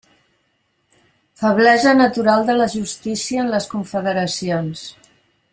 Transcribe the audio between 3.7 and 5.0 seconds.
confederacions.